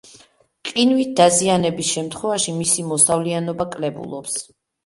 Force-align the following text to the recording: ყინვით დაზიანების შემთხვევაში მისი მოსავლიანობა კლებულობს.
ყინვით 0.69 1.11
დაზიანების 1.19 1.91
შემთხვევაში 1.97 2.57
მისი 2.63 2.89
მოსავლიანობა 2.95 3.69
კლებულობს. 3.77 4.43